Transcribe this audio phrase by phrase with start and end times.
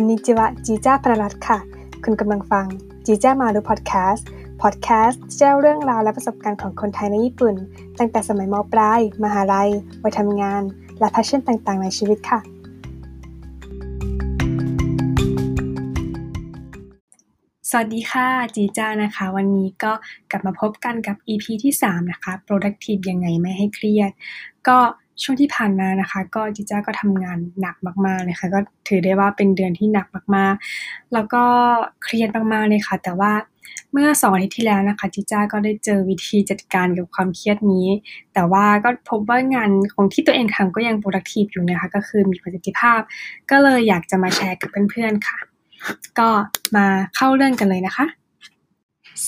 [0.00, 1.58] อนนิจิวะจีจ้าประรัตค่ะ
[2.04, 2.66] คุณกำลังฟัง
[3.06, 4.26] จีจ้ามาดูพอดแคสต์
[4.62, 7.54] พอดแคสต์ที่เล่าเรื่องราวและประสบการณ์ของคนไทยในญี่ปุ่น
[7.98, 9.70] ตั้งแต่สมัยมปลาย มหาลัย
[10.02, 10.62] วัยทำงาน
[10.98, 12.40] และ passion ต่างๆ ในชีวิตค่ะ
[17.70, 19.92] สวัสดีค่ะ จีจ้านะคะ วันนี้ก็
[20.30, 24.10] กลับมาพบกันกับ EP ที่ 3 นะคะ productive ยังไงไม่ให้เครียด
[24.68, 24.78] ก็
[25.22, 30.06] ช่วงที่ผ่านมานะคะ ก็จิจ้าก็ทำงานหนักมากๆเลยค่ะก็ถือได้ว่าเป็นเดือนที่หนัก
[30.36, 31.44] มากๆ แล้วก็
[32.02, 33.32] เครียดมากๆเลยค่ะ แต่ว่า
[33.92, 37.88] เมื่อสองอาทิตย์ที่แล้วนะคะจิจ้าก็ได้เจอวิธีจัดการกับความเครียดนี้
[38.34, 43.00] แต่ว่าก็พบว่างานของที่ตัวเองทำก็ยัง productive อยู่นะคะ ก็คือมีประสิทธิภาพ
[43.50, 45.38] ก็เลยอยากจะมาแชร์กับเพื่อนๆค่ะ
[46.18, 46.28] ก็
[46.76, 48.06] มาเข้าเรื่องกันเลยนะคะ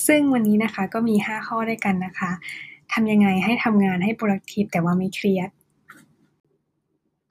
[0.07, 2.31] ซึ่งวันนี้นะคะก็มี 5 ข้อด้วยกันนะคะ
[2.93, 5.49] ทำยังไงให้ทำงานให้ productive แต่ว่าไม่เครียด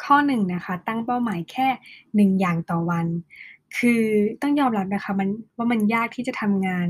[0.04, 1.68] ข้อหนึ่งนะคะ ตั้งเป้าหมายแค่
[2.16, 3.06] หนึ่งอย่างต่อวัน
[3.76, 4.02] คือ
[4.42, 6.88] ต้องยอมรับนะคะมันว่ามันยากที่จะทำงาน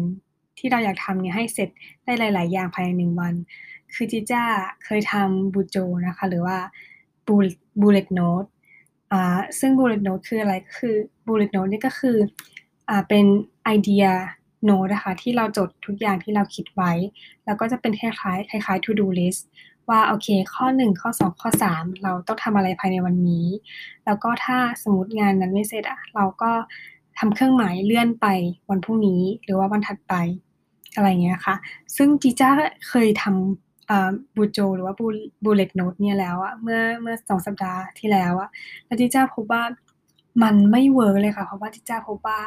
[0.58, 1.68] ที่เราอยากทำเนี่ยให้เสร็จ
[2.04, 3.34] ได้หลาย ๆ อย่างภายในหนึ่งวัน
[3.94, 4.42] คือจิจ้า
[4.84, 6.58] เคยทำ BuJo นะคะ หรือว่า
[7.80, 8.44] bullet note
[9.12, 10.94] อ่าซึ่ง bullet note คืออะไรก็คือ
[11.26, 12.16] bullet note นี่ก็คือ
[12.88, 13.24] อ่าเป็น
[13.64, 14.04] ไอเดีย
[14.64, 16.92] โนตนะคะที่เราจดทุกอย่างที่เราคิดไว้
[17.44, 19.42] แล้วก็จะเป็นคล้ายๆคล้ายๆ to do list
[19.90, 23.46] ว่าโอเค ข้อ 1 ข้อ 2 ข้อ 3 เราต้องทำอะไรภายในวันนี้
[24.04, 26.50] แล้วก็ถ้าสมมติงานนั้นไม่เสร็จอะเราก็
[27.18, 28.26] ทำเครื่องหมายเลื่อนไป
[28.70, 30.14] วันพรุ่งนี้ หรือว่าวันถัดไป
[30.94, 31.54] อะไรเงี้ยค่ะ
[31.96, 32.50] ซึ่งจีจ้า
[32.88, 34.94] เคยทำบูโจ หรือว่า
[35.44, 38.48] บูเลตโนตเนี่ยแล้วอะเมื่อเมื่อสองสัปดาห์ที่แล้วอะ
[38.86, 39.62] แล้วจีจ้าพบว่า
[40.42, 42.38] มันไม่เวิร์กเลยค่ะ เพราะว่าจีจ้าพบว่า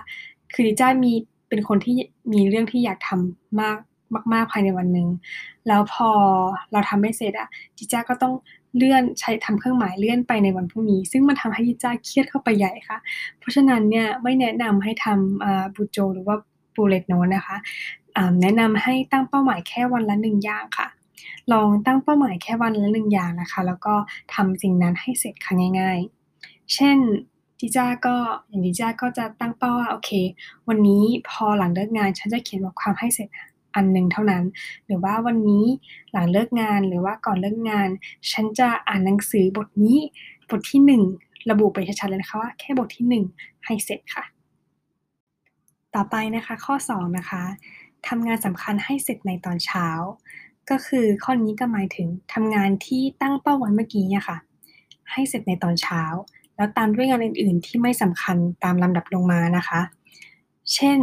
[0.53, 1.11] คือจีจ้ามี
[1.49, 1.95] เป็นคนที่
[2.33, 3.77] มีเรื่องที่อยากทำมาก
[4.34, 5.08] มากๆภายในวันหนึ่ง
[5.67, 6.09] แล้วพอ
[6.72, 8.34] เราทำไม่เสร็จอะจิจ้าก็ต้อง
[8.78, 12.98] เลื่อนใช้ทำเครื่องหมายเลื่อนไปในวันพรุ่งนี้ ซึ่งมันทำให้จิจ้าเครียดเข้าไปใหญ่ค่ะ
[13.39, 16.36] เพราะฉะนั้นเนี่ยไม่แนะนำให้ทำ BuJo หรือว่า
[16.76, 17.58] bullet note นะคะ
[18.42, 20.88] แนะนำให้ตั้งเป้าหมายแค่วันละหนึ่งอย่างค่ะ
[21.52, 23.95] ลองตั้งเป้าหมายแค่วันละหนึ่งอย่างนะคะ แล้วก็
[24.33, 25.99] ทำสิ่งนั้นให้เสร็จค่ะง่าย
[26.36, 26.98] ๆ เช่น
[27.60, 28.15] จิจ้าก็
[28.48, 30.11] อย่างจิจ้าก็จะตั้งเป้าว่าโอเค
[30.67, 33.30] วันนี้พอหลังเลิกงานฉันจะเขียนบทความให้เสร็จ
[33.75, 34.43] อันหนึ่งเท่านั้น
[34.86, 35.65] หรือว่าวันนี้
[36.11, 37.89] หลังเลิกงานหรือว่าก่อนเลิกงาน
[38.31, 39.97] ฉันจะอ่านหนังสือบทนี้
[40.49, 40.81] บทที่
[41.19, 44.23] 1 ระบุไปชัดๆเลยนะคะว่าแค่บทที่ 1 ให้เสร็จค่ะ
[45.95, 47.43] ต่อไปนะคะข้อ 2 นะคะ
[48.08, 49.87] ทำงานสำคัญให้เสร็จในตอนเช้า
[50.69, 54.37] ก็คือข้อนี้ก็หมายถึงทำงานที่ตั้งเป้าไว้เมื่อกี้เนี่ยค่ะ
[55.11, 56.02] ให้เสร็จในตอนเช้า
[56.55, 59.81] แล้วตามด้วยงานอื่น ๆ ที่ไม่สำคัญตามลำดับลงมานะคะ
[60.73, 60.99] เช่น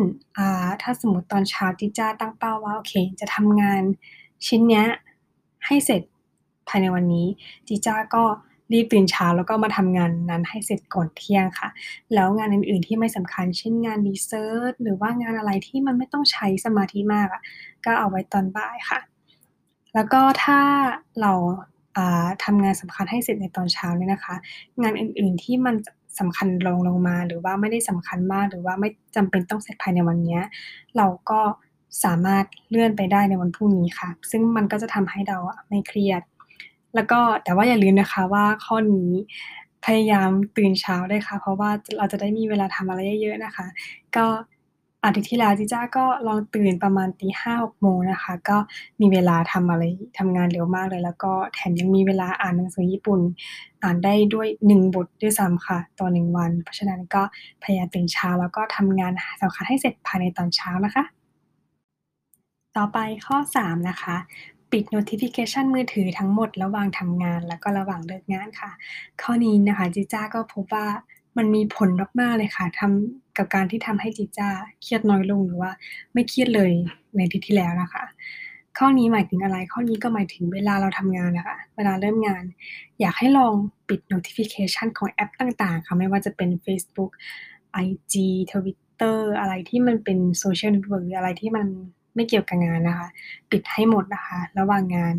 [0.83, 3.83] ถ้าสมมติตอนเช้าจิจ้าตั้งเป้าว่าโอเคจะทำงาน
[4.47, 4.87] ชิ้นเนี้ย
[5.67, 6.03] ให้เสร็จ
[6.69, 7.27] ภายในวันนี้
[7.69, 8.25] จิจ้าก็
[8.73, 11.69] รีบตื่นเช้าแล้วก็มาทำงานนั้นให้เสร็จก่อนเที่ยงค่ะ
[12.15, 17.43] แล้วงานอื่นๆที่ไม่สำคัญ เช่นงานรีเสิร์ชหรือว่างานอะไรที่มันไม่ต้องใช้สมาธิมากอะ
[17.85, 19.01] ก็เอาไว้ตอนบ่ายค่ะ
[19.95, 20.61] แล้วก็ถ้า
[21.21, 21.33] เรา
[22.45, 24.35] ทำงานสำคัญให้เสร็จในตอนเช้าเนี่ยนะคะ
[24.83, 25.75] งานอื่นๆที่มัน
[26.21, 30.39] สำคัญลงลงมา หรือว่าไม่ได้สำคัญมาก หรือว่าไม่จำเป็นต้องเสร็จภายในวันนี้
[30.97, 31.41] เราก็
[32.05, 36.23] สามารถเลื่อนไปได้ในวันพรุ่งนี้ค่ะ ซึ่งมันก็จะทำให้เราไม่เครียด
[36.95, 39.11] แล้วก็แต่ว่าอย่าลืมนะคะว่าข้อนี้
[39.87, 43.67] พยายามตื่นเช้าได้ค่ะ เพราะว่าเราจะได้มีเวลาทำอะไรเยอะๆนะคะ
[44.17, 44.27] ก็
[45.05, 48.57] อาทิตย์ที่แล้วจิจ้าก็ลองตื่นประมาณตีห้าหกโมงนะคะ ก็
[49.01, 49.83] มีเวลาทำอะไร
[50.19, 53.21] ทำงานเร็วมากเลย แล้วก็แถมยังมีเวลาอ่านหนังสือญี่ปุ่น
[53.83, 57.23] อ่านได้ด้วยหนึ่งบทด้วยซ้ำค่ะต่อหนึ่งวัน เพราะฉะนั้นก็
[57.63, 59.13] พยายามตื่นเช้าแล้วก็ทำงาน
[59.43, 61.05] สำคัญให้เสร็จภายในตอนเช้านะคะ
[62.77, 64.17] ต่อไปข้อ 3 นะคะ
[64.73, 68.71] ปิด notification มือถือทั้งหมดระหว่างทำงานแล้วก็ระหว่างเลิกงานค่ะ
[69.23, 70.87] ข้อนี้นะคะจิจ้าก็พบว่า
[71.37, 71.89] มันมีผล
[72.21, 74.51] มากๆเลยค่ะทำ กับการที่ทำให้จิจ้า
[74.83, 75.71] เครียดน้อยลงหรือว่า
[76.13, 76.73] ไม่เครียดเลย
[77.17, 78.05] ในปีที่แล้วนะคะ
[78.79, 82.45] ข้อนี้หมายถึงอะไร ข้อนี้ก็หมายถึงเวลาเราทำงานนะคะ เวลาเริ่มงาน
[83.01, 83.55] อยากให้ลอง
[83.89, 87.11] ปิด notification ของแอปต่างๆ ค่ะ ไม่ว่าจะเป็น Facebook
[87.85, 88.15] IG
[88.51, 91.67] Twitter อะไรที่มันเป็นโซเชียลเน็ตเวิร์กอะไรที่มัน
[92.15, 93.09] ไม่เกี่ยวกับงานนะคะ
[93.51, 95.15] ปิดให้หมดนะคะ ระหว่างงาน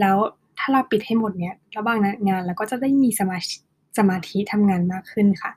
[0.00, 0.16] แล้ว
[0.58, 1.98] ถ้าเราปิดให้หมดเนี้ยระหว่าง
[2.28, 3.38] งานเราก็จะได้มีสมา
[3.98, 5.52] สมาธิทำงานมากขึ้นค่ะ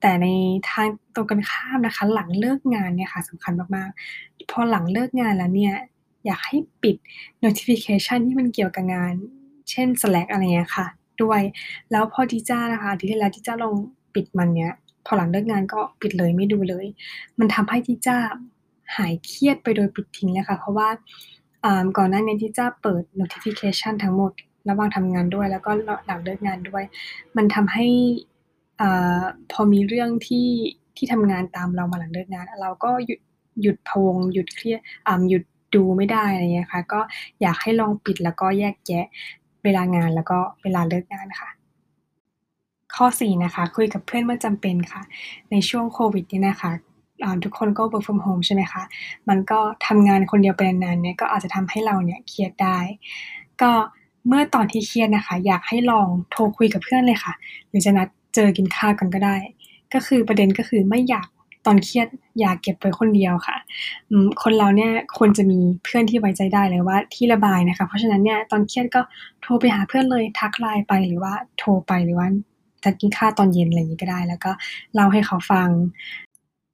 [0.00, 0.26] แต่ใน
[0.70, 5.74] ทางตรงกันข้ามนะคะ หลังเลิกงานเนี่ยค่ะสำคัญมากๆ พอหลังเลิกงานแล้วเนี่ย
[6.26, 6.96] อยากให้ปิด
[7.44, 9.12] notification ที่มันเกี่ยวกับงาน
[9.70, 10.86] เช่น Slack อะไรเงี้ยค่ะ
[11.22, 11.40] ด้วย
[11.90, 13.74] แล้วพอดีจ้านะคะที่แล้วที่จ้าลอง
[14.14, 14.72] ปิดมันเนี้ย
[15.06, 16.86] พอหลังเลิกงานก็ปิดเลยไม่ดูเลย
[17.38, 18.18] มันทำให้ที่จ้า
[18.96, 20.88] หายเครียดไปโดยปิดทิ้งเลยค่ะ เพราะว่า
[21.96, 24.32] ก่อนหน้านี้ที่จ้าเปิด notification ทั้งหมด
[24.68, 25.70] ระหว่างทำงานด้วย แล้วก็
[26.06, 26.84] หลังเลิกงานด้วย
[27.36, 27.86] มันทำให้
[28.80, 28.84] อ
[29.52, 30.48] พอมีเรื่องที่
[30.96, 33.20] ที่ทำงานตามเรามาหลังเลิกงาน เราก็หยุด
[33.62, 35.42] หยุดพวงหยุดเครียดอ่าหยุด
[35.74, 37.00] ดูไม่ได้อะไรเงี้ยค่ะ ก็
[37.40, 39.06] อยากให้ลองปิดแล้วก็แยกแยะ
[39.64, 41.48] เวลางานแล้วก็เวลาเลิกงานค่ะ
[42.94, 45.02] ข้อ 4 นะคะ คุยกับเพื่อนเมื่อจำเป็นค่ะ
[45.50, 46.72] ในช่วงโควิดนี่นะคะ
[47.44, 48.82] ทุกคนก็ work from home ใช่ไหมคะ
[49.28, 52.78] มันก็ทำงานคนเดียวไปนานๆเนี่ยก็อาจจะทำให้เราเนี่ยเครียดได้
[53.62, 53.72] ก็
[54.28, 57.34] เมื่อตอนที่เครียดนะคะ อยากให้ลองโทรคุยกับเพื่อนเลยค่ะ
[57.68, 59.36] หรือจะนัด เจอกินข้าวกันก็ได้
[59.94, 61.28] ก็คือประเด็นก็คือไม่อยาก
[61.66, 62.08] ตอนเครียด
[62.40, 63.56] อย่าเก็บไว้คนเดียวค่ะ
[64.42, 69.00] คนเราเนี่ยควรจะมีเพื่อนที่ไว้ใจได้เลยว่าที่ระบายนะคะ เพราะฉะนั้นเนี่ยตอนเครียดก็
[69.42, 72.28] โทรไปหาเพื่อนเลยทักไลน์ไปหรือว่าโทรไปหรือว่า
[72.84, 74.52] จะกินข้าวตอนเย็นอะไรอย่างนี้ก็ได้ แล้วก็
[74.94, 75.68] เล่าให้เขาฟัง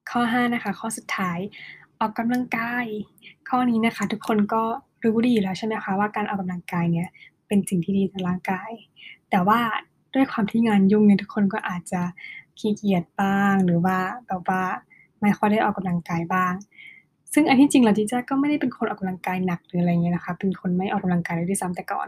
[0.09, 1.37] ข้อ 5 นะคะ ข้อสุดท้าย
[1.99, 2.85] ออกกำลังกาย
[3.49, 4.63] ข้อนี้นะคะ ทุกคนก็
[5.03, 7.09] รู้ดีแล้วใช่ไหมคะว่าการออกกำลังกายเนี่ย
[7.47, 8.71] เป็นสิ่งที่ดีต่อร่างกาย
[9.29, 9.59] แต่ว่า
[10.17, 12.01] ด้วยความที่งานยุ่งเนี่ยทุกคนก็อาจจะ
[12.59, 13.97] ขี้เกียจบ้าง หรือว่า
[14.27, 14.63] แบบว่า
[15.21, 16.53] ไม่ค่อยได้ออกกำลังกายบ้าง
[17.33, 22.07] ซึ่งอันที่จริงแล้วจิจ้าก็ไม่ได้เป็นคนออกกำลังกายหนักหรืออะไรเงี้ยนะคะ เป็นคนไม่ออกกำลังกายเลยด้วยซ้ำแต่ก่อน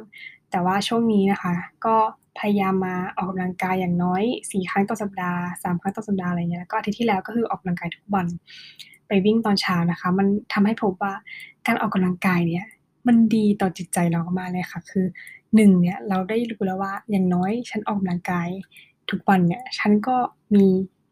[0.52, 1.54] แต่ว่าช่วงนี้นะคะ
[1.86, 1.96] ก็
[2.40, 8.28] พยายามมาออกกำลังกายอย่างน้อย4ครั้งต่อสัปดาห์3ครั้งต่อสัปดาห์อะไรเงี้ยแล้วก็อาทิตย์ที่แล้วก็คือออกกำลังกายทุกวัน
[9.08, 11.14] ไปวิ่งตอนเช้านะคะ มันทำให้พบว่า
[11.68, 12.66] การออกกำลังกายเนี่ย
[13.08, 15.06] มันดีต่อจิตใจเรามากเลยค่ะ คือ
[15.56, 18.50] หนึ่งเนี่ยเราได้รู้แล้วว่าอย่างน้อยฉันออกกำลังกาย
[19.10, 20.16] ทุกวันเนี่ยฉันก็
[20.56, 20.66] มี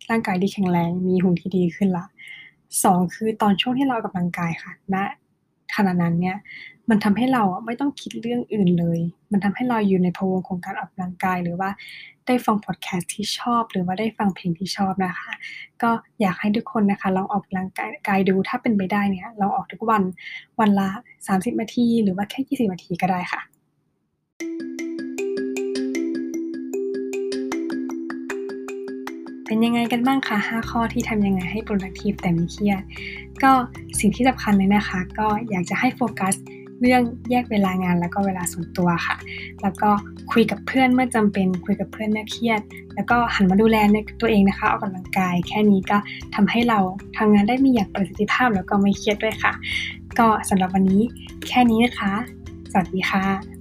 [0.10, 2.06] ร่างกายที่แข็งแรง มีหุ่นที่ดีขึ้นละ
[2.84, 5.04] สองคือตอนช่วงที่เราออกกำลังกายค่ะณนะ
[5.76, 6.38] ขณะนั้นเนี่ย
[6.90, 9.00] มันทำให้เราไม่ต้องคิดเรื่องอื่นเลย
[9.32, 11.70] มันทำให้เราอยู่ในพวงของการออกกำลังกาย หรือว่า
[12.28, 15.32] ได้ฟังพอดแคสต์ที่ชอบ หรือว่าได้ฟังเพลงที่ชอบนะคะ
[15.82, 15.92] ก็
[16.22, 17.70] อยากให้ทุกคนนะคะลองออกกำลัง
[18.08, 20.04] กายดูถ้าเป็นไปได้เนี่ยลองออกทุกวัน
[20.60, 20.90] วันละ
[21.28, 23.42] 30นาทีหรือว่าแค่ 20นาทีก็ได้ค่ะ
[29.48, 32.82] เป็นยังไงกันบ้างคะ 5 ข้อที่ทำยังไงให้ productive แต่ไม่เครียด
[33.44, 33.52] ก็
[34.00, 36.34] สิ่งที่สำคัญเลยนะคะ ก็อยากจะให้โฟกัส
[36.82, 37.02] เรื่อง
[37.32, 39.16] แยกเวลางานแล้วก็เวลาส่วนตัวค่ะ
[39.62, 39.90] แล้วก็
[40.32, 42.62] คุยกับเพื่อนเมื่อจำเป็นคุยกับเพื่อนเมื่อเครียด
[42.96, 45.98] แล้วก็หันมาดูแลในตัวเองนะคะออกกำลังกาย แค่นี้ก็
[46.36, 46.80] ทำให้เรา
[47.18, 49.54] ทำงานได้มีอย่างประสิทธิภาพแล้วก็ไม่เครียดด้วยค่ะ
[50.20, 51.02] ก็สำหรับวันนี้
[51.48, 52.14] แค่นี้นะคะ
[52.72, 53.57] สวัสดีค่ะ